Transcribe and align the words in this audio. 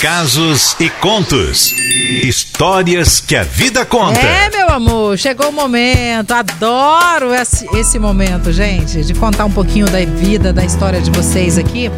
Casos 0.00 0.74
e 0.80 0.88
contos. 0.88 1.74
Histórias 2.24 3.20
que 3.20 3.36
a 3.36 3.42
vida 3.42 3.84
conta. 3.84 4.18
É, 4.18 4.48
meu 4.48 4.70
amor, 4.70 5.18
chegou 5.18 5.50
o 5.50 5.52
momento. 5.52 6.32
Adoro 6.32 7.34
esse, 7.34 7.66
esse, 7.76 7.98
momento, 7.98 8.50
gente, 8.50 9.04
de 9.04 9.12
contar 9.12 9.44
um 9.44 9.50
pouquinho 9.50 9.84
da 9.90 10.02
vida, 10.02 10.54
da 10.54 10.64
história 10.64 11.02
de 11.02 11.10
vocês 11.10 11.58
aqui. 11.58 11.90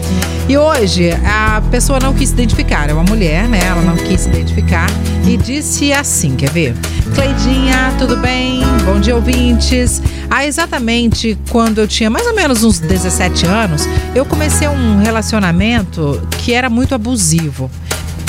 E 0.48 0.58
hoje 0.58 1.10
a 1.24 1.62
pessoa 1.70 2.00
não 2.00 2.12
quis 2.12 2.30
se 2.30 2.34
identificar, 2.34 2.90
é 2.90 2.92
uma 2.92 3.04
mulher, 3.04 3.48
né? 3.48 3.60
Ela 3.64 3.82
não 3.82 3.96
quis 3.96 4.22
se 4.22 4.28
identificar 4.30 4.90
e 5.24 5.36
disse 5.36 5.92
assim: 5.92 6.34
quer 6.34 6.50
ver? 6.50 6.74
Cleidinha, 7.14 7.94
tudo 8.00 8.16
bem? 8.16 8.62
Bom 8.84 8.98
dia, 8.98 9.14
ouvintes. 9.14 10.02
Há 10.28 10.44
exatamente 10.44 11.38
quando 11.50 11.78
eu 11.78 11.86
tinha 11.86 12.10
mais 12.10 12.26
ou 12.26 12.34
menos 12.34 12.64
uns 12.64 12.80
17 12.80 13.46
anos, 13.46 13.86
eu 14.12 14.24
comecei 14.24 14.66
um 14.66 14.98
relacionamento 15.00 16.20
que 16.38 16.52
era 16.52 16.68
muito 16.68 16.96
abusivo 16.96 17.70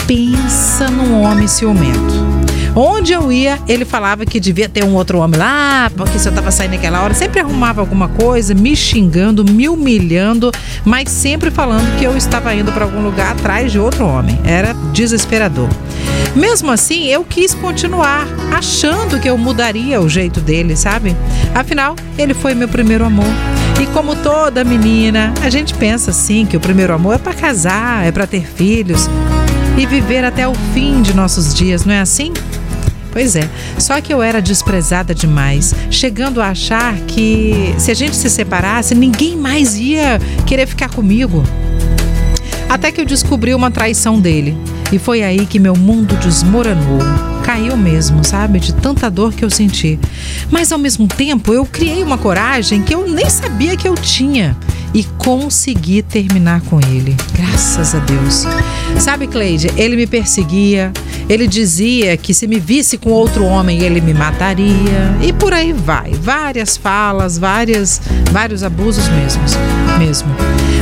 pensa 0.08 0.90
num 0.90 1.22
homem 1.22 1.48
ciumento. 1.48 2.34
Onde 2.76 3.14
eu 3.14 3.32
ia, 3.32 3.60
ele 3.68 3.86
falava 3.86 4.26
que 4.26 4.40
devia 4.40 4.68
ter 4.68 4.84
um 4.84 4.96
outro 4.96 5.20
homem 5.20 5.40
lá, 5.40 5.92
porque 5.96 6.18
se 6.18 6.28
eu 6.28 6.34
tava 6.34 6.50
saindo 6.50 6.72
naquela 6.72 7.04
hora, 7.04 7.14
sempre 7.14 7.40
arrumava 7.40 7.82
alguma 7.82 8.08
coisa, 8.08 8.56
me 8.56 8.76
xingando, 8.76 9.46
me 9.46 9.70
humilhando, 9.70 10.52
mas 10.84 11.10
sempre 11.10 11.52
falando 11.52 11.98
que 12.00 12.04
eu 12.04 12.18
estava 12.18 12.54
indo 12.56 12.72
para 12.72 12.86
algum 12.86 13.04
lugar 13.04 13.34
atrás 13.34 13.72
de 13.72 13.78
outro 13.78 14.06
homem. 14.06 14.40
Era 14.44 14.74
desesperador. 14.92 15.70
Mesmo 16.36 16.72
assim, 16.72 17.06
eu 17.06 17.24
quis 17.24 17.54
continuar, 17.54 18.28
achando 18.52 19.20
que 19.20 19.30
eu 19.30 19.38
mudaria 19.38 20.02
o 20.02 20.10
jeito 20.10 20.42
dele, 20.42 20.76
sabe? 20.76 21.16
Afinal, 21.54 21.96
ele 22.18 22.34
foi 22.34 22.56
meu 22.56 22.68
primeiro 22.68 23.06
amor. 23.06 23.30
E 23.80 23.86
como 23.88 24.16
toda 24.16 24.64
menina, 24.64 25.32
a 25.44 25.50
gente 25.50 25.76
pensa 25.76 26.10
assim 26.10 26.44
que 26.44 26.58
o 26.58 26.60
primeiro 26.60 26.92
amor 26.92 27.16
é 27.16 27.18
para 27.20 27.34
casar, 27.34 28.04
é 28.04 28.12
para 28.12 28.26
ter 28.26 28.48
filhos 28.48 29.08
e 29.78 29.86
viver 29.86 30.24
até 30.24 30.48
o 30.48 30.54
fim 30.74 31.02
de 31.02 31.14
nossos 31.14 31.54
dias, 31.54 31.86
não 31.86 31.94
é 31.94 32.00
assim? 32.00 32.32
Pois 33.12 33.36
é, 33.36 33.48
só 33.78 34.02
que 34.02 34.12
eu 34.12 34.24
era 34.24 34.42
desprezada 34.42 35.14
demais, 35.14 35.74
chegando 35.92 36.42
a 36.42 36.48
achar 36.48 36.96
que 37.02 37.76
se 37.78 37.92
a 37.92 37.94
gente 37.94 38.16
se 38.16 38.30
separasse, 38.30 38.96
ninguém 38.96 39.38
mais 39.38 39.76
ia 39.78 40.20
querer 40.48 40.66
ficar 40.66 40.90
comigo. 40.90 41.44
Até 42.68 42.92
que 42.92 43.00
eu 43.00 43.06
descobri 43.06 43.54
uma 43.54 43.70
traição 43.70 44.20
dele. 44.20 44.58
E 44.92 44.98
foi 44.98 45.22
aí 45.22 45.46
que 45.46 45.60
meu 45.60 45.76
mundo 45.76 46.16
desmoronou. 46.18 47.00
Caiu 47.44 47.78
mesmo, 47.78 48.24
sabe? 48.24 48.60
De 48.60 48.74
tanta 48.74 49.12
dor 49.12 49.32
que 49.34 49.46
eu 49.46 49.50
senti. 49.50 50.00
Mas 50.50 50.72
ao 50.72 50.80
mesmo 50.80 51.08
tempo, 51.08 51.54
eu 51.54 51.66
criei 51.66 52.02
uma 52.02 52.18
coragem 52.18 52.82
que 52.82 52.96
eu 52.96 53.08
nem 53.08 53.30
sabia 53.30 53.78
que 53.78 53.88
eu 53.88 53.94
tinha 53.94 54.58
e 54.94 55.04
consegui 55.18 56.02
terminar 56.02 56.62
com 56.62 56.80
ele. 56.80 57.16
Graças 57.34 57.96
a 57.96 58.00
Deus. 58.00 58.46
Sabe, 59.00 59.28
Cleide, 59.28 59.72
ele 59.76 59.96
me 59.96 60.06
perseguia, 60.06 60.92
ele 61.28 61.48
dizia 61.48 62.16
que 62.16 62.34
se 62.34 62.48
me 62.48 62.60
visse 62.60 62.98
com 62.98 63.10
outro 63.10 63.44
homem 63.46 63.82
ele 63.82 64.00
me 64.00 64.14
mataria 64.14 65.18
e 65.22 65.34
por 65.34 65.54
aí 65.54 65.74
vai. 65.74 66.12
Várias 66.14 66.78
falas, 66.78 67.38
várias, 67.38 68.02
vários 68.32 68.64
abusos 68.64 69.08
mesmos, 69.10 69.54
mesmo. 69.98 70.30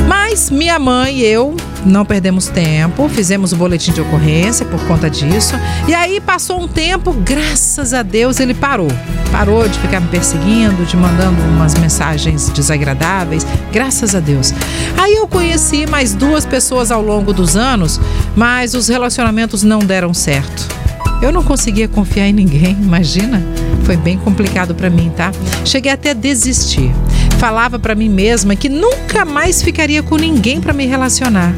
Mas 0.06 0.50
minha 0.50 0.78
mãe 0.78 1.20
e 1.20 1.24
eu 1.24 1.56
não 1.84 2.04
perdemos 2.04 2.48
tempo, 2.48 3.08
fizemos 3.08 3.52
o 3.52 3.56
boletim 3.56 3.92
de 3.92 4.00
ocorrência 4.00 4.64
por 4.64 4.80
conta 4.86 5.10
disso. 5.10 5.54
E 5.88 5.94
aí 5.94 6.20
passou 6.20 6.62
um 6.62 6.68
tempo, 6.68 7.12
graças 7.12 7.92
a 7.92 8.02
Deus 8.02 8.40
ele 8.40 8.54
parou. 8.54 8.88
Parou 9.30 9.66
de 9.68 9.78
ficar 9.78 10.00
me 10.00 10.08
perseguindo, 10.08 10.84
de 10.84 10.96
mandando 10.96 11.40
umas 11.42 11.74
mensagens 11.74 12.48
desagradáveis, 12.50 13.46
graças 13.72 14.14
a 14.14 14.20
Deus. 14.20 14.52
Aí 14.96 15.14
eu 15.14 15.26
conheci 15.26 15.86
mais 15.86 16.14
duas 16.14 16.44
pessoas 16.44 16.90
ao 16.90 17.02
longo 17.02 17.32
dos 17.32 17.56
anos, 17.56 18.00
mas 18.36 18.74
os 18.74 18.88
relacionamentos 18.88 19.62
não 19.62 19.80
deram 19.80 20.12
certo. 20.14 20.68
Eu 21.22 21.30
não 21.30 21.44
conseguia 21.44 21.86
confiar 21.86 22.26
em 22.26 22.32
ninguém, 22.32 22.72
imagina? 22.72 23.40
Foi 23.84 23.96
bem 23.96 24.18
complicado 24.18 24.74
para 24.74 24.90
mim, 24.90 25.10
tá? 25.16 25.30
Cheguei 25.64 25.92
até 25.92 26.10
a 26.10 26.14
desistir. 26.14 26.92
Falava 27.38 27.78
para 27.78 27.94
mim 27.94 28.08
mesma 28.08 28.56
que 28.56 28.68
nunca 28.68 29.24
mais 29.24 29.62
ficaria 29.62 30.02
com 30.02 30.16
ninguém 30.16 30.60
para 30.60 30.72
me 30.72 30.84
relacionar. 30.86 31.54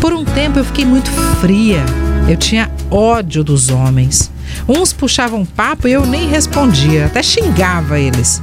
Por 0.00 0.12
um 0.12 0.24
tempo 0.24 0.58
eu 0.58 0.64
fiquei 0.64 0.84
muito 0.84 1.10
fria. 1.40 1.84
Eu 2.28 2.36
tinha 2.36 2.70
ódio 2.90 3.42
dos 3.42 3.70
homens. 3.70 4.30
Uns 4.68 4.92
puxavam 4.92 5.44
papo 5.44 5.88
e 5.88 5.92
eu 5.92 6.06
nem 6.06 6.28
respondia, 6.28 7.06
até 7.06 7.22
xingava 7.22 7.98
eles. 7.98 8.42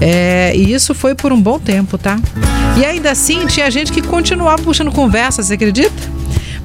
É, 0.00 0.52
e 0.54 0.72
isso 0.72 0.94
foi 0.94 1.14
por 1.14 1.32
um 1.32 1.40
bom 1.40 1.58
tempo, 1.58 1.96
tá? 1.96 2.18
E 2.76 2.84
ainda 2.84 3.10
assim 3.10 3.46
tinha 3.46 3.70
gente 3.70 3.92
que 3.92 4.02
continuava 4.02 4.62
puxando 4.62 4.90
conversa, 4.90 5.42
você 5.42 5.54
acredita? 5.54 5.92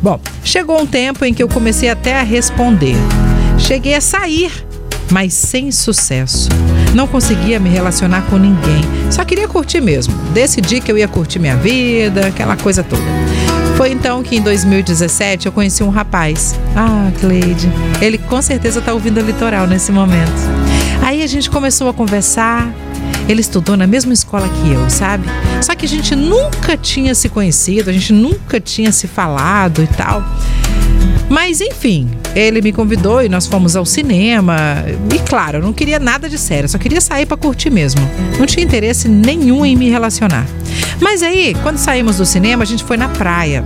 Bom, 0.02 0.20
chegou 0.44 0.82
um 0.82 0.86
tempo 0.86 1.26
em 1.26 1.34
que 1.34 1.42
eu 1.42 1.48
comecei 1.48 1.90
até 1.90 2.20
a 2.20 2.24
responder. 2.24 2.96
Cheguei 3.58 3.96
a 3.96 4.02
sair, 4.02 4.52
mas 5.12 5.34
sem 5.34 5.72
sucesso. 5.72 6.50
Não 6.94 7.08
conseguia 7.08 7.60
me 7.60 7.70
relacionar 7.70 8.22
com 8.24 8.38
ninguém. 8.38 8.82
Só 9.12 9.24
queria 9.24 9.48
curtir 9.48 9.82
mesmo. 9.82 10.16
Decidi 10.34 10.82
que 10.82 10.92
eu 10.92 10.98
ia 10.98 11.08
curtir 11.08 11.40
minha 11.40 11.58
vida, 11.58 12.28
aquela 12.28 12.56
coisa 12.56 12.84
toda. 12.84 13.04
Foi 13.78 13.92
então 13.92 14.24
que 14.24 14.36
em 14.36 14.42
2017 14.42 15.46
eu 15.46 15.52
conheci 15.52 15.84
um 15.84 15.90
rapaz. 15.90 16.60
Ah, 16.76 17.12
Cleide. 17.20 17.72
Ele 18.02 18.18
com 18.18 18.42
certeza 18.42 18.80
está 18.80 18.92
ouvindo 18.92 19.22
o 19.22 19.24
litoral 19.24 19.68
nesse 19.68 19.92
momento. 19.92 20.34
Aí 21.06 21.22
a 21.22 21.28
gente 21.28 21.48
começou 21.48 21.88
a 21.88 21.94
conversar. 21.94 22.74
Ele 23.30 23.40
estudou 23.40 23.78
na 23.78 23.86
mesma 23.86 24.14
escola 24.14 24.50
que 24.50 24.72
eu, 24.72 24.90
sabe? 24.90 25.28
Só 25.62 25.76
que 25.76 25.86
a 25.86 25.88
gente 25.88 26.16
nunca 26.16 26.76
tinha 26.76 27.14
se 27.14 27.30
conhecido, 27.30 27.92
a 27.92 27.94
gente 27.94 28.12
nunca 28.14 28.60
tinha 28.60 28.92
se 28.92 29.08
falado 29.08 29.84
e 29.84 29.88
tal. 29.88 30.24
Mas 31.30 31.60
enfim, 31.60 32.10
ele 32.34 32.62
me 32.62 32.72
convidou 32.72 33.22
e 33.22 33.28
nós 33.28 33.46
fomos 33.46 33.76
ao 33.76 33.86
cinema. 33.86 34.56
E 35.14 35.20
claro, 35.20 35.58
eu 35.58 35.62
não 35.62 35.74
queria 35.74 36.00
nada 36.00 36.30
de 36.30 36.38
sério, 36.38 36.70
só 36.70 36.78
queria 36.78 37.02
sair 37.02 37.26
para 37.26 37.36
curtir 37.36 37.70
mesmo. 37.70 38.02
Não 38.40 38.46
tinha 38.46 38.66
interesse 38.66 39.08
nenhum 39.08 39.66
em 39.66 39.76
me 39.76 39.90
relacionar. 39.90 40.46
Mas 41.02 41.22
aí, 41.22 41.56
quando 41.64 41.78
saímos 41.78 42.18
do 42.18 42.26
cinema, 42.26 42.64
a 42.64 42.66
gente 42.66 42.84
foi 42.84 42.98
na 42.98 43.10
praia. 43.10 43.64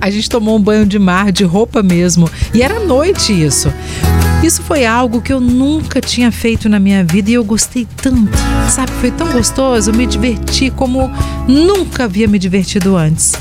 A 0.00 0.10
gente 0.10 0.28
tomou 0.28 0.56
um 0.56 0.60
banho 0.60 0.84
de 0.84 0.98
mar, 0.98 1.30
de 1.30 1.44
roupa 1.44 1.82
mesmo. 1.82 2.28
E 2.52 2.62
era 2.62 2.80
noite 2.80 3.32
isso. 3.32 3.72
Isso 4.42 4.60
foi 4.62 4.84
algo 4.84 5.22
que 5.22 5.32
eu 5.32 5.38
nunca 5.38 6.00
tinha 6.00 6.32
feito 6.32 6.68
na 6.68 6.80
minha 6.80 7.04
vida 7.04 7.30
e 7.30 7.34
eu 7.34 7.44
gostei 7.44 7.86
tanto. 7.96 8.36
Sabe, 8.68 8.90
foi 9.00 9.12
tão 9.12 9.30
gostoso, 9.30 9.90
eu 9.90 9.94
me 9.94 10.04
diverti 10.04 10.70
como 10.70 11.08
nunca 11.46 12.04
havia 12.04 12.26
me 12.26 12.40
divertido 12.40 12.96
antes. 12.96 13.34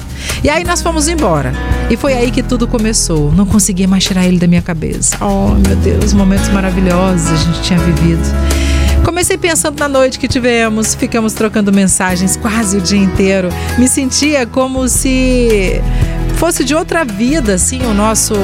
E 0.44 0.50
aí 0.50 0.64
nós 0.64 0.82
fomos 0.82 1.08
embora. 1.08 1.54
E 1.90 1.98
foi 1.98 2.14
aí 2.14 2.32
que 2.32 2.42
tudo 2.42 2.68
começou. 2.68 3.32
Não 3.32 3.46
conseguia 3.46 3.88
mais 3.88 4.04
tirar 4.04 4.26
ele 4.26 4.40
da 4.40 4.48
minha 4.48 4.62
cabeça. 4.62 5.18
Oh, 5.22 5.56
meu 5.56 5.76
Deus, 5.78 6.14
momentos 6.14 6.50
maravilhosos 6.50 7.32
a 7.32 7.36
gente 7.36 7.62
tinha 7.62 7.80
vivido. 7.80 8.24
Comecei 9.04 9.38
pensando 9.38 9.80
na 9.80 9.88
noite 9.88 10.20
que 10.20 10.28
tivemos, 10.28 10.94
ficamos 10.94 11.34
trocando 11.34 11.72
mensagens 11.74 12.38
quase 12.38 12.78
o 12.78 12.82
dia 12.82 13.00
inteiro. 13.00 13.50
Me 13.78 13.88
sentia 13.88 14.46
como 14.46 14.88
se 14.88 15.82
fosse 16.36 16.64
de 16.64 16.74
outra 16.74 17.04
vida, 17.04 17.56
assim, 17.56 17.84
o 17.86 17.94
nosso 17.94 18.36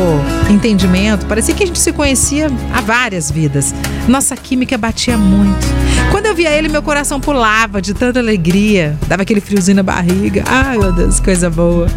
entendimento. 0.50 1.26
Parecia 1.26 1.54
que 1.54 1.64
a 1.64 1.68
gente 1.68 1.80
se 1.80 1.94
conhecia 1.94 2.48
há 2.74 2.82
várias 2.82 3.32
vidas. 3.32 3.74
Nossa 4.08 4.36
química 4.36 4.78
batia 4.78 5.18
muito. 5.18 5.77
Quando 6.12 6.26
eu 6.26 6.36
via 6.36 6.52
ele, 6.52 6.70
meu 6.70 6.82
coração 6.82 7.20
pulava 7.20 7.82
de 7.82 7.94
tanta 7.94 8.20
alegria. 8.20 8.98
Dava 9.08 9.22
aquele 9.22 9.42
friozinho 9.42 9.76
na 9.78 9.84
barriga. 9.84 10.44
Ai, 10.46 10.78
meu 10.78 10.92
Deus, 10.92 11.20
coisa 11.20 11.50
boa. 11.50 11.88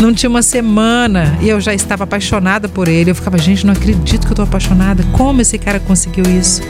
Não 0.00 0.12
tinha 0.12 0.30
uma 0.30 0.42
semana 0.42 1.38
e 1.40 1.48
eu 1.48 1.60
já 1.60 1.74
estava 1.74 2.04
apaixonada 2.04 2.68
por 2.68 2.88
ele. 2.88 3.10
Eu 3.10 3.14
ficava, 3.14 3.38
gente, 3.38 3.66
não 3.66 3.72
acredito 3.72 4.26
que 4.26 4.32
eu 4.32 4.36
tô 4.36 4.42
apaixonada. 4.42 5.02
Como 5.12 5.40
esse 5.40 5.58
cara 5.58 5.80
conseguiu 5.80 6.24
isso? 6.24 6.62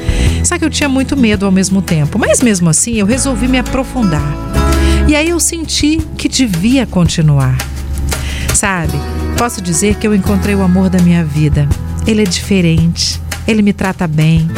Só 0.45 0.59
que 0.59 0.65
eu 0.65 0.71
tinha 0.71 0.89
muito 0.89 1.17
medo 1.17 1.45
ao 1.45 1.53
mesmo 1.53 1.83
tempo. 1.83 2.19
Mas 2.19 2.41
mesmo 2.41 2.69
assim, 2.69 2.95
eu 2.95 3.07
resolvi 3.07 3.49
me 3.49 3.59
aprofundar. 3.59 4.23
E 5.07 5.15
aí 5.15 5.29
eu 5.29 5.41
senti 5.41 5.99
que 6.17 6.29
devia 6.29 6.87
continuar. 6.87 7.57
Sabe, 8.55 8.95
posso 9.37 9.61
dizer 9.61 9.97
que 9.97 10.07
eu 10.07 10.15
encontrei 10.15 10.55
o 10.55 10.63
amor 10.63 10.89
da 10.89 10.99
minha 11.01 11.25
vida. 11.25 11.69
Ele 12.07 12.23
é 12.23 12.25
diferente, 12.25 13.21
ele 13.47 13.63
me 13.63 13.73
trata 13.73 14.07
bem, 14.07 14.49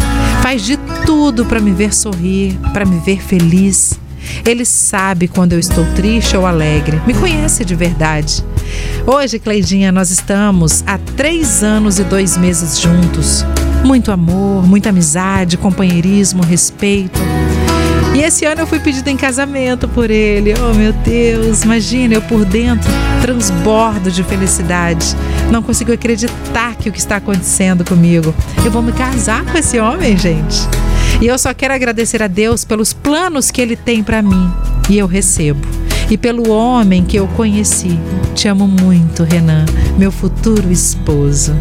faz 0.46 0.62
de 0.62 0.76
tudo 1.04 1.44
para 1.44 1.58
me 1.58 1.72
ver 1.72 1.92
sorrir, 1.92 2.56
para 2.72 2.84
me 2.84 3.00
ver 3.00 3.20
feliz. 3.20 3.98
Ele 4.44 4.64
sabe 4.64 5.26
quando 5.26 5.54
eu 5.54 5.58
estou 5.58 5.84
triste 5.96 6.36
ou 6.36 6.46
alegre, 6.46 7.02
me 7.04 7.12
conhece 7.14 7.64
de 7.64 7.74
verdade. 7.74 8.44
Hoje, 9.04 9.40
Cleidinha, 9.40 9.90
nós 9.90 10.12
estamos 10.12 10.84
há 10.86 10.98
três 11.16 11.64
anos 11.64 11.98
e 11.98 12.04
dois 12.04 12.36
meses 12.36 12.80
juntos. 12.80 13.44
Muito 13.84 14.12
amor, 14.12 14.64
muita 14.64 14.90
amizade, 14.90 15.56
companheirismo, 15.56 16.44
respeito. 16.44 17.18
E 18.16 18.22
esse 18.22 18.46
ano 18.46 18.62
eu 18.62 18.66
fui 18.66 18.80
pedida 18.80 19.10
em 19.10 19.16
casamento 19.16 19.86
por 19.86 20.10
ele. 20.10 20.54
Oh, 20.54 20.72
meu 20.72 20.90
Deus, 20.90 21.64
imagina, 21.64 22.14
eu 22.14 22.22
por 22.22 22.46
dentro 22.46 22.90
transbordo 23.20 24.10
de 24.10 24.24
felicidade. 24.24 25.14
Não 25.50 25.62
consigo 25.62 25.92
acreditar 25.92 26.76
que 26.76 26.88
o 26.88 26.92
que 26.92 26.98
está 26.98 27.16
acontecendo 27.16 27.84
comigo. 27.84 28.34
Eu 28.64 28.70
vou 28.70 28.80
me 28.80 28.92
casar 28.92 29.44
com 29.44 29.58
esse 29.58 29.78
homem, 29.78 30.16
gente. 30.16 30.62
E 31.20 31.26
eu 31.26 31.36
só 31.36 31.52
quero 31.52 31.74
agradecer 31.74 32.22
a 32.22 32.26
Deus 32.26 32.64
pelos 32.64 32.94
planos 32.94 33.50
que 33.50 33.60
ele 33.60 33.76
tem 33.76 34.02
para 34.02 34.22
mim. 34.22 34.50
E 34.88 34.96
eu 34.96 35.06
recebo. 35.06 35.85
E 36.10 36.16
pelo 36.16 36.50
homem 36.50 37.04
que 37.04 37.16
eu 37.16 37.26
conheci. 37.28 37.98
Te 38.34 38.48
amo 38.48 38.66
muito, 38.66 39.24
Renan, 39.24 39.64
meu 39.98 40.12
futuro 40.12 40.70
esposo. 40.70 41.54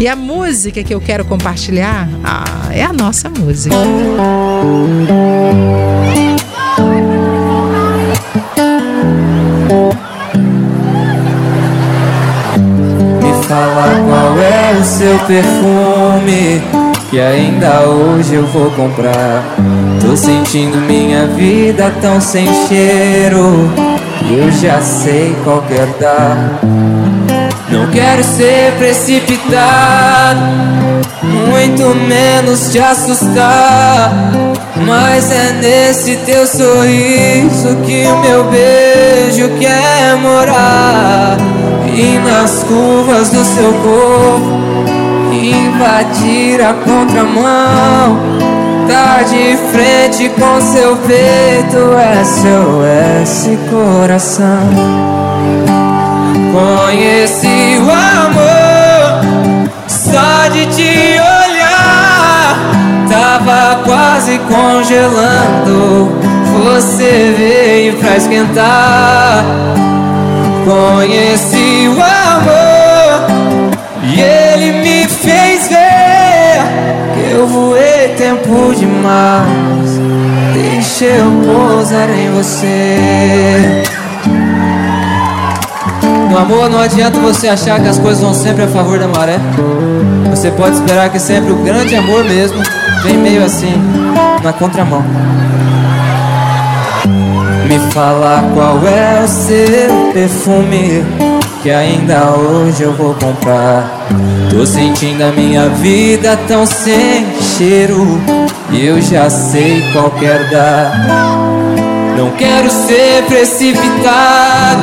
E 0.00 0.08
a 0.08 0.16
música 0.16 0.82
que 0.82 0.94
eu 0.94 1.00
quero 1.00 1.24
compartilhar 1.24 2.08
ah, 2.24 2.68
é 2.70 2.82
a 2.82 2.92
nossa 2.92 3.28
música. 3.28 3.76
Me 13.20 13.46
fala 13.46 14.04
qual 14.08 14.38
é 14.38 14.78
o 14.80 14.84
seu 14.84 15.18
perfume 15.20 16.82
que 17.12 17.20
ainda 17.20 17.82
hoje 17.82 18.34
eu 18.34 18.46
vou 18.46 18.70
comprar. 18.70 19.44
Tô 20.12 20.16
sentindo 20.16 20.76
minha 20.76 21.26
vida 21.26 21.90
tão 22.02 22.20
sem 22.20 22.46
cheiro. 22.68 23.72
Eu 24.30 24.52
já 24.52 24.78
sei 24.82 25.34
qual 25.42 25.62
quer 25.62 25.86
dar. 25.98 26.60
Não 27.70 27.86
quero 27.90 28.22
ser 28.22 28.74
precipitado, 28.76 30.38
muito 31.48 31.94
menos 32.06 32.70
te 32.70 32.78
assustar. 32.78 34.12
Mas 34.86 35.30
é 35.30 35.52
nesse 35.62 36.16
teu 36.26 36.46
sorriso 36.46 37.74
que 37.76 38.06
o 38.06 38.18
meu 38.18 38.44
beijo 38.50 39.48
quer 39.58 40.14
morar. 40.20 41.38
E 41.90 42.18
nas 42.18 42.62
curvas 42.64 43.30
do 43.30 43.42
seu 43.46 43.72
corpo, 43.72 44.60
invadir 45.32 46.60
a 46.60 46.74
contramão. 46.74 48.61
Tá 48.92 49.22
de 49.22 49.56
frente 49.72 50.28
com 50.38 50.60
seu 50.60 50.94
peito, 50.98 51.78
SOS 52.26 53.48
coração. 53.70 54.68
Conheci 56.52 57.78
o 57.80 57.90
amor 57.90 59.24
só 59.88 60.46
de 60.52 60.66
te 60.66 61.18
olhar. 61.18 62.58
Tava 63.08 63.82
quase 63.82 64.38
congelando. 64.40 66.12
Você 66.62 67.34
veio 67.34 67.96
pra 67.96 68.18
esquentar. 68.18 69.42
Conheci 70.66 71.88
o 71.88 71.92
amor 71.92 72.61
tempo 78.22 78.72
demais. 78.72 80.00
Deixa 80.54 81.06
eu 81.06 81.26
pousar 81.44 82.08
em 82.08 82.30
você. 82.30 83.82
No 86.30 86.38
amor 86.38 86.70
não 86.70 86.78
adianta 86.78 87.18
você 87.18 87.48
achar 87.48 87.80
que 87.80 87.88
as 87.88 87.98
coisas 87.98 88.22
vão 88.22 88.32
sempre 88.32 88.62
a 88.62 88.68
favor 88.68 88.96
da 88.96 89.08
maré. 89.08 89.40
Você 90.30 90.52
pode 90.52 90.76
esperar 90.76 91.10
que 91.10 91.18
sempre 91.18 91.50
o 91.50 91.56
grande 91.56 91.96
amor 91.96 92.22
mesmo 92.22 92.62
vem 93.02 93.18
meio 93.18 93.44
assim, 93.44 93.74
na 94.40 94.52
contramão. 94.52 95.02
Me 97.66 97.78
fala 97.92 98.44
qual 98.54 98.86
é 98.86 99.24
o 99.24 99.28
seu 99.28 100.12
perfume 100.12 101.31
que 101.62 101.70
ainda 101.70 102.32
hoje 102.32 102.82
eu 102.82 102.92
vou 102.92 103.14
comprar. 103.14 104.08
Tô 104.50 104.66
sentindo 104.66 105.22
a 105.22 105.30
minha 105.30 105.68
vida 105.68 106.36
tão 106.48 106.66
sem 106.66 107.24
cheiro 107.56 108.20
e 108.70 108.84
eu 108.84 109.00
já 109.00 109.30
sei 109.30 109.80
qual 109.92 110.10
quer 110.10 110.50
dar. 110.50 110.92
Não 112.16 112.30
quero 112.32 112.68
ser 112.68 113.24
precipitado 113.28 114.82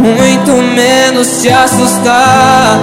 muito 0.00 0.52
menos 0.74 1.42
te 1.42 1.50
assustar. 1.50 2.78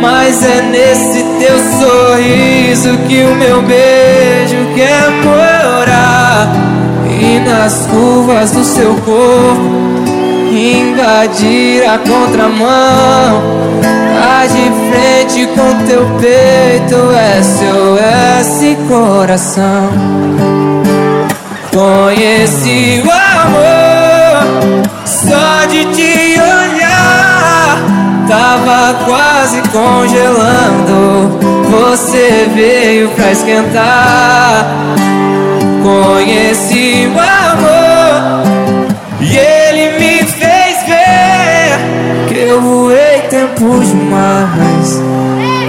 Mas 0.00 0.42
é 0.44 0.62
nesse 0.62 1.22
teu 1.38 1.58
sorriso 1.80 2.96
que 3.08 3.22
o 3.22 3.34
meu 3.34 3.60
beijo 3.62 4.56
quer 4.76 5.10
morar. 5.24 6.48
E 7.20 7.40
nas 7.40 7.86
curvas 7.86 8.52
do 8.52 8.64
seu 8.64 8.94
corpo 9.04 9.79
invadir 10.50 11.84
a 11.88 11.98
contramão. 11.98 13.42
Tá 14.14 14.46
de 14.46 14.70
frente 14.90 15.46
com 15.54 15.86
teu 15.86 16.04
peito, 16.20 16.96
SOS 17.42 18.60
coração. 18.88 19.90
Conheci 21.72 23.02
o 23.06 23.10
amor 23.10 24.82
só 25.04 25.66
de 25.66 25.84
te 25.94 26.40
olhar. 26.40 27.78
Tava 28.28 28.94
quase 29.04 29.62
congelando. 29.68 31.38
Você 31.70 32.48
veio 32.54 33.08
pra 33.10 33.30
esquentar. 33.30 34.66
Conheci 35.82 37.08
o 37.14 37.18
amor 37.18 37.39
tempo 43.60 43.84
demais. 43.84 45.00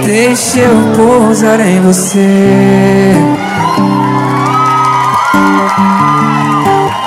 Deixa 0.06 0.60
eu 0.60 0.96
pousar 0.96 1.60
em 1.60 1.80
você. 1.82 3.14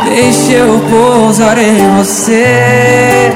Deixa 0.05 0.53
eu 0.53 0.79
pousar 0.89 1.57
em 1.57 1.97
você. 1.97 3.33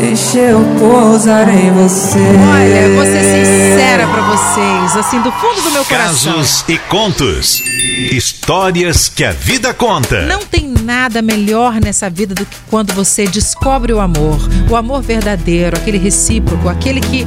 Deixa 0.00 0.38
eu 0.38 0.60
pousar 0.78 1.48
em 1.48 1.70
você. 1.72 2.18
Olha, 2.18 2.62
eu 2.62 2.94
vou 2.94 3.04
ser 3.04 3.22
sincera 3.22 4.06
pra 4.06 4.22
vocês, 4.22 4.96
assim, 4.96 5.20
do 5.20 5.32
fundo 5.32 5.62
do 5.62 5.70
meu 5.70 5.84
coração. 5.84 6.34
Casos 6.34 6.64
e 6.68 6.78
contos. 6.78 7.62
Histórias 8.10 9.08
que 9.08 9.24
a 9.24 9.32
vida 9.32 9.72
conta. 9.74 10.22
Não 10.22 10.40
tem 10.40 10.71
nada 10.82 11.22
melhor 11.22 11.80
nessa 11.80 12.10
vida 12.10 12.34
do 12.34 12.44
que 12.44 12.56
quando 12.68 12.92
você 12.92 13.26
descobre 13.26 13.92
o 13.92 14.00
amor. 14.00 14.38
O 14.68 14.76
amor 14.76 15.02
verdadeiro, 15.02 15.76
aquele 15.76 15.98
recíproco, 15.98 16.68
aquele 16.68 17.00
que 17.00 17.26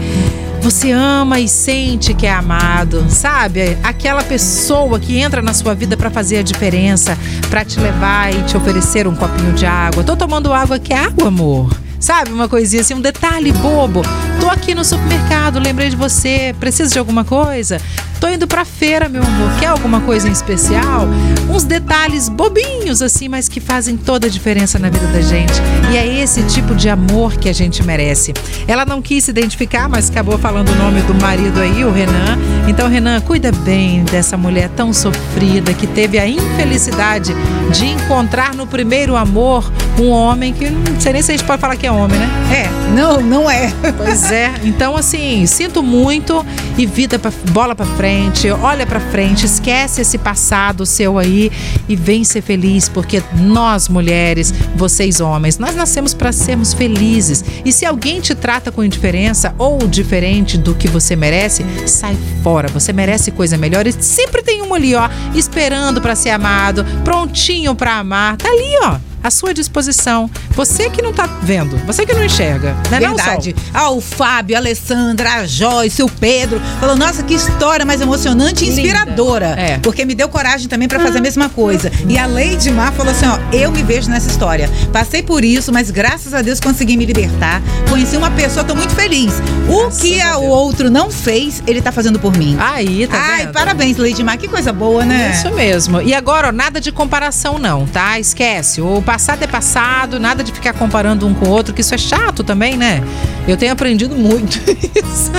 você 0.62 0.92
ama 0.92 1.40
e 1.40 1.48
sente 1.48 2.14
que 2.14 2.26
é 2.26 2.34
amado, 2.34 3.06
sabe? 3.08 3.78
Aquela 3.84 4.24
pessoa 4.24 5.00
que 5.00 5.18
entra 5.18 5.42
na 5.42 5.54
sua 5.54 5.76
vida 5.76 5.96
para 5.96 6.10
fazer 6.10 6.40
a 6.40 6.42
diferença, 6.42 7.18
para 7.50 7.64
te 7.64 7.80
levar 7.80 8.34
e 8.34 8.42
te 8.44 8.58
oferecer 8.58 9.08
um 9.08 9.16
copinho 9.16 9.54
de 9.54 9.66
água. 9.66 10.04
Tô 10.04 10.16
tomando 10.16 10.52
água, 10.52 10.80
que 10.80 10.94
água, 10.94 11.28
amor? 11.28 11.72
Sabe, 12.00 12.32
uma 12.32 12.50
coisinha 12.50 12.82
assim, 12.82 12.94
um 12.94 13.02
detalhe 13.02 13.52
bobo. 13.52 14.02
Tô 14.40 14.50
aqui 14.50 14.76
no 14.76 14.84
supermercado, 14.84 15.60
lembrei 15.60 15.90
de 15.90 15.96
você, 15.96 16.56
precisa 16.60 16.92
de 16.92 17.00
alguma 17.00 17.24
coisa? 17.24 17.80
Tô 18.26 18.30
indo 18.30 18.48
pra 18.48 18.66
feira, 18.66 19.08
meu 19.08 19.22
amor. 19.22 19.52
Quer 19.60 19.68
alguma 19.68 20.02
coisa 20.02 20.28
em 20.28 20.32
especial? 20.32 21.08
Uns 21.48 21.64
detalhes 21.64 22.28
bobinhos 22.28 23.04
assim, 23.04 23.30
mas 23.30 23.48
que 23.48 23.60
fazem 23.60 23.96
toda 23.96 24.26
a 24.26 24.30
diferença 24.32 24.80
na 24.80 24.90
vida 24.90 25.06
da 25.06 25.22
gente. 25.22 25.54
E 25.92 25.96
é 25.96 26.24
esse 26.24 26.42
tipo 26.48 26.74
de 26.74 26.90
amor 26.90 27.38
que 27.38 27.48
a 27.48 27.54
gente 27.54 27.84
merece. 27.84 28.34
Ela 28.68 28.84
não 28.84 29.00
quis 29.00 29.26
se 29.26 29.30
identificar, 29.30 29.88
mas 29.88 30.10
acabou 30.10 30.40
falando 30.40 30.70
o 30.70 30.76
nome 30.76 31.04
do 31.04 31.14
marido 31.14 31.60
aí, 31.60 31.86
o 31.86 31.92
Renan. 31.92 32.40
Então, 32.68 32.90
Renan, 32.90 33.22
cuida 33.22 33.52
bem 33.52 34.04
dessa 34.06 34.36
mulher 34.36 34.70
tão 34.70 34.92
sofrida 34.92 35.72
que 35.76 35.86
teve 35.86 36.18
a 36.18 36.28
infelicidade 36.28 37.32
de 37.72 37.86
encontrar 37.86 38.56
no 38.56 38.66
primeiro 38.66 39.16
amor 39.16 39.72
um 40.00 40.10
homem 40.10 40.54
que 40.54 40.70
não 40.70 41.00
sei 41.00 41.14
nem 41.14 41.22
se 41.22 41.32
a 41.32 41.38
gente 41.38 41.46
pode 41.46 41.62
falar 41.62 41.76
que 41.76 41.86
é 41.86 41.92
homem, 41.92 42.18
né? 42.18 42.30
É, 42.52 42.96
não, 42.96 43.22
não 43.22 43.50
é. 43.50 43.72
Pois 43.98 44.32
é. 44.32 44.52
Então, 44.64 44.96
assim, 44.96 45.46
sinto 45.46 45.82
muito 45.82 46.46
e 46.78 46.86
vida 46.86 47.18
pra, 47.18 47.32
bola 47.52 47.76
pra 47.76 47.86
frente, 47.86 48.15
olha 48.62 48.86
pra 48.86 49.00
frente, 49.00 49.46
esquece 49.46 50.02
esse 50.02 50.18
passado 50.18 50.86
seu 50.86 51.18
aí 51.18 51.52
e 51.88 51.96
vem 51.96 52.24
ser 52.24 52.42
feliz, 52.42 52.90
porque 52.90 53.22
nós 53.34 53.88
mulheres, 53.88 54.54
vocês 54.76 55.20
homens, 55.20 55.58
nós 55.58 55.76
nascemos 55.76 56.14
para 56.14 56.32
sermos 56.32 56.74
felizes. 56.74 57.44
E 57.64 57.72
se 57.72 57.86
alguém 57.86 58.20
te 58.20 58.36
trata 58.36 58.72
com 58.72 58.84
indiferença 58.84 59.54
ou 59.58 59.78
diferente 59.88 60.58
do 60.58 60.76
que 60.76 60.88
você 60.88 61.16
merece, 61.16 61.66
sai 61.86 62.18
fora. 62.44 62.68
Você 62.70 62.92
merece 62.92 63.32
coisa 63.32 63.58
melhor 63.58 63.88
e 63.88 63.92
sempre 63.92 64.42
tem 64.42 64.62
um 64.62 64.74
ali, 64.74 64.96
ó, 64.96 65.10
esperando 65.34 66.02
para 66.02 66.16
ser 66.16 66.32
amado, 66.32 66.86
prontinho 67.04 67.76
para 67.76 68.00
amar. 68.00 68.38
Tá 68.38 68.50
ali, 68.50 68.78
ó 68.84 69.15
à 69.26 69.32
sua 69.32 69.54
disposição. 69.54 70.30
Você 70.52 70.90
que 70.90 71.02
não 71.02 71.12
tá 71.12 71.26
vendo, 71.42 71.78
você 71.86 72.06
que 72.06 72.14
não 72.14 72.24
enxerga, 72.24 72.76
né? 72.92 73.00
não, 73.00 73.16
Verdade. 73.16 73.56
Ah, 73.74 73.90
o 73.90 74.00
Fábio, 74.00 74.56
a 74.56 74.60
Alessandra, 74.60 75.34
a 75.34 75.46
Joyce, 75.48 76.04
o 76.04 76.10
Pedro. 76.10 76.62
Falou, 76.80 76.96
nossa, 76.96 77.24
que 77.24 77.34
história 77.34 77.86
mais 77.86 78.02
emocionante 78.02 78.66
e 78.66 78.70
inspiradora. 78.70 79.56
É. 79.58 79.80
Porque 79.80 80.06
me 80.06 80.14
deu 80.14 80.30
coragem 80.30 80.68
também 80.68 80.88
pra 80.88 81.00
fazer 81.00 81.18
a 81.18 81.22
mesma 81.22 81.50
coisa. 81.50 81.92
E 82.08 82.18
a 82.18 82.28
Lady 82.28 82.72
Mar 82.72 82.94
falou 82.94 83.12
assim, 83.12 83.26
ó, 83.26 83.40
eu 83.52 83.72
me 83.72 83.82
vejo 83.82 84.10
nessa 84.10 84.30
história. 84.30 84.70
Passei 84.94 85.24
por 85.24 85.44
isso, 85.44 85.74
mas 85.74 85.90
graças 85.90 86.34
a 86.34 86.42
Deus 86.42 86.60
consegui 86.60 86.96
me 86.96 87.06
libertar. 87.06 87.62
Conheci 87.90 88.16
uma 88.16 88.30
pessoa, 88.32 88.64
tô 88.64 88.76
muito 88.76 88.94
feliz. 88.94 89.34
O 89.68 89.90
que 89.90 90.22
a 90.22 90.38
o 90.38 90.48
outro 90.48 90.90
não 90.92 91.10
fez, 91.10 91.64
ele 91.66 91.82
tá 91.82 91.92
fazendo 91.92 92.20
por 92.20 92.38
mim. 92.38 92.56
Aí, 92.60 93.08
tá 93.08 93.18
Ai, 93.18 93.44
vendo? 93.46 93.54
parabéns, 93.54 93.98
Lady 93.98 94.24
Mar. 94.24 94.38
Que 94.38 94.48
coisa 94.48 94.72
boa, 94.72 95.04
né? 95.04 95.32
Isso 95.34 95.52
mesmo. 95.54 96.02
E 96.02 96.14
agora, 96.14 96.50
ó, 96.50 96.52
nada 96.52 96.80
de 96.80 96.92
comparação 96.92 97.58
não, 97.58 97.88
tá? 97.88 98.20
Esquece. 98.20 98.82
O 98.82 99.02
passado 99.16 99.44
é 99.44 99.48
passado, 99.48 100.20
nada 100.20 100.44
de 100.44 100.52
ficar 100.52 100.74
comparando 100.74 101.26
um 101.26 101.34
com 101.34 101.46
o 101.46 101.50
outro, 101.50 101.74
que 101.74 101.80
isso 101.80 101.96
é 101.96 101.98
chato 101.98 102.44
também, 102.44 102.76
né? 102.76 103.02
Eu 103.48 103.56
tenho 103.56 103.72
aprendido 103.72 104.14
muito 104.14 104.58
isso. 104.68 105.32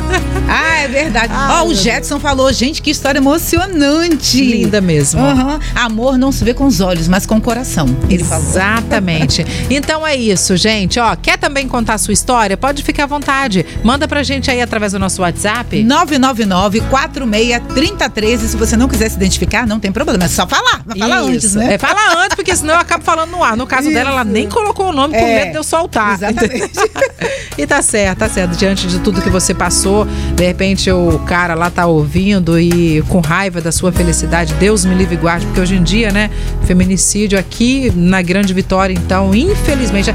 Ah, 0.49 0.78
é 0.78 0.88
verdade. 0.88 1.30
Ai, 1.37 1.61
Ó, 1.61 1.64
o 1.64 1.66
meu 1.66 1.76
Jetson 1.76 2.18
falou, 2.18 2.50
gente, 2.54 2.80
que 2.80 2.90
história 2.90 3.18
emocionante. 3.18 4.42
Linda 4.42 4.80
mesmo. 4.80 5.21
Aham. 5.21 5.61
Amor 5.75 6.16
não 6.16 6.33
se 6.33 6.42
vê 6.42 6.54
com 6.54 6.64
os 6.64 6.80
olhos, 6.80 7.06
mas 7.06 7.26
com 7.26 7.37
o 7.37 7.40
coração. 7.40 7.87
Ele 8.09 8.25
falou. 8.25 8.49
Exatamente. 8.49 9.45
Então 9.68 10.06
é 10.06 10.16
isso, 10.16 10.56
gente. 10.56 10.99
Ó, 10.99 11.14
quer 11.16 11.37
também 11.37 11.68
contar 11.68 11.95
a 11.95 11.99
sua 11.99 12.14
história? 12.14 12.56
Pode 12.56 12.83
ficar 12.83 13.04
à 13.04 13.06
vontade. 13.06 13.66
Manda 13.83 14.09
pra 14.09 14.23
gente 14.23 14.50
aí 14.50 14.62
através 14.62 14.92
do 14.92 14.99
nosso 14.99 15.21
WhatsApp. 15.21 15.85
999-46-3013. 15.85 18.38
Se 18.38 18.56
você 18.56 18.76
não 18.76 18.88
quiser 18.88 19.11
se 19.11 19.16
identificar, 19.16 19.66
não 19.66 19.80
tem 19.80 19.92
problema. 19.92 20.25
É 20.25 20.28
só 20.28 20.47
falar. 20.47 20.83
Vai 20.87 20.99
falar 20.99 21.21
antes, 21.21 21.54
né? 21.54 21.75
É, 21.75 21.78
fala 21.78 22.23
antes, 22.23 22.37
porque 22.37 22.54
senão 22.54 22.75
eu 22.75 22.80
acabo 22.80 23.04
falando 23.04 23.30
no 23.30 23.42
ar. 23.42 23.56
No 23.57 23.67
caso 23.67 23.91
dela, 23.91 24.11
ela 24.11 24.25
nem 24.25 24.49
colocou 24.49 24.91
o 24.91 24.93
nome 24.93 25.15
com 25.15 25.25
É. 25.25 25.35
medo 25.41 25.51
de 25.53 25.57
eu 25.57 25.65
soltar. 25.65 26.15
Exatamente. 26.15 26.71
E 27.59 27.67
tá 27.67 27.81
certo, 27.81 28.19
tá 28.19 28.29
certo. 28.29 28.55
Diante 28.55 28.87
de 28.87 28.99
tudo 28.99 29.23
que 29.23 29.31
você 29.31 29.55
passou, 29.55 30.07
de 30.35 30.45
repente 30.45 30.91
o 30.91 31.19
cara 31.21 31.55
lá 31.55 31.71
tá 31.71 31.87
ouvindo 31.87 32.61
e 32.61 33.03
com 33.09 33.21
raiva 33.21 33.63
da 33.63 33.73
sua 33.73 33.91
felicidade, 33.91 34.53
Deus 34.61 34.85
me 34.85 34.95
livre 34.95 35.15
e 35.15 35.19
guarde, 35.19 35.47
porque 35.47 35.61
hoje 35.63 35.75
em 35.75 35.83
dia, 35.83 36.13
né, 36.13 36.29
feminicídio 36.67 37.39
aqui 37.39 37.91
na 37.97 38.21
Grande 38.21 38.53
Vitória, 38.53 38.93
então, 38.93 39.35
infelizmente. 39.35 40.11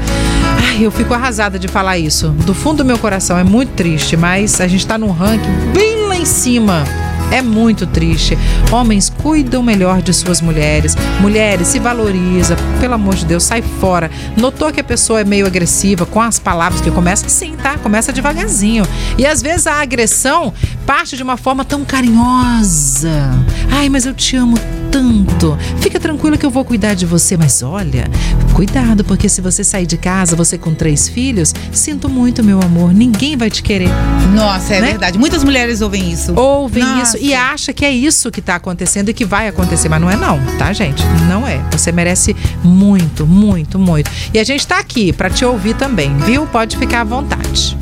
Ai, 0.70 0.84
eu 0.86 0.90
fico 0.92 1.12
arrasada 1.12 1.58
de 1.58 1.66
falar 1.66 1.98
isso. 1.98 2.28
Do 2.28 2.54
fundo 2.54 2.78
do 2.78 2.84
meu 2.84 2.96
coração, 2.96 3.36
é 3.36 3.42
muito 3.42 3.70
triste, 3.70 4.16
mas 4.16 4.60
a 4.60 4.68
gente 4.68 4.86
tá 4.86 4.96
num 4.96 5.10
ranking 5.10 5.50
bem 5.74 6.01
em 6.22 6.26
cima. 6.26 6.84
É 7.32 7.42
muito 7.42 7.86
triste. 7.86 8.38
Homens, 8.70 9.08
cuidam 9.10 9.62
melhor 9.62 10.02
de 10.02 10.12
suas 10.12 10.40
mulheres. 10.40 10.94
Mulheres, 11.20 11.68
se 11.68 11.78
valoriza. 11.78 12.56
Pelo 12.78 12.94
amor 12.94 13.14
de 13.14 13.24
Deus, 13.24 13.42
sai 13.42 13.62
fora. 13.62 14.10
Notou 14.36 14.70
que 14.70 14.80
a 14.80 14.84
pessoa 14.84 15.20
é 15.20 15.24
meio 15.24 15.46
agressiva 15.46 16.04
com 16.06 16.20
as 16.20 16.38
palavras, 16.38 16.80
que 16.80 16.90
começa 16.90 17.26
assim, 17.26 17.56
tá? 17.56 17.78
Começa 17.78 18.12
devagarzinho. 18.12 18.84
E 19.16 19.26
às 19.26 19.42
vezes 19.42 19.66
a 19.66 19.80
agressão 19.80 20.52
parte 20.86 21.16
de 21.16 21.22
uma 21.22 21.36
forma 21.36 21.64
tão 21.64 21.84
carinhosa. 21.84 23.30
Ai, 23.70 23.88
mas 23.88 24.04
eu 24.04 24.14
te 24.14 24.36
amo 24.36 24.56
tanto. 24.92 25.56
Fica 25.80 25.98
tranquila 25.98 26.36
que 26.36 26.44
eu 26.44 26.50
vou 26.50 26.64
cuidar 26.64 26.92
de 26.94 27.06
você, 27.06 27.34
mas 27.36 27.62
olha, 27.62 28.04
cuidado, 28.52 29.02
porque 29.02 29.26
se 29.28 29.40
você 29.40 29.64
sair 29.64 29.86
de 29.86 29.96
casa, 29.96 30.36
você 30.36 30.58
com 30.58 30.74
três 30.74 31.08
filhos, 31.08 31.54
sinto 31.72 32.08
muito, 32.10 32.44
meu 32.44 32.60
amor, 32.62 32.92
ninguém 32.92 33.34
vai 33.36 33.50
te 33.50 33.62
querer. 33.62 33.88
Nossa, 34.34 34.74
é 34.74 34.80
Né? 34.82 34.88
verdade. 34.90 35.18
Muitas 35.18 35.42
mulheres 35.42 35.80
ouvem 35.80 36.12
isso. 36.12 36.34
Ouvem 36.38 36.84
Nossa. 36.84 37.16
isso 37.16 37.24
e 37.24 37.34
acha 37.34 37.72
que 37.72 37.84
é 37.86 37.90
isso 37.90 38.30
que 38.30 38.42
tá 38.42 38.56
acontecendo 38.56 39.08
e 39.08 39.14
que 39.14 39.24
vai 39.24 39.48
acontecer, 39.48 39.88
mas 39.88 40.00
não 40.00 40.10
é 40.10 40.16
não, 40.16 40.38
tá, 40.58 40.72
gente? 40.74 41.02
Não 41.26 41.48
é. 41.48 41.58
Você 41.72 41.90
merece 41.90 42.36
muito, 42.62 43.26
muito, 43.26 43.78
muito. 43.78 44.10
E 44.34 44.38
a 44.38 44.44
gente 44.44 44.66
tá 44.66 44.78
aqui 44.78 45.10
pra 45.12 45.30
te 45.30 45.42
ouvir 45.44 45.74
também, 45.74 46.14
viu? 46.18 46.46
Pode 46.46 46.76
ficar 46.76 47.00
à 47.00 47.04
vontade. 47.04 47.78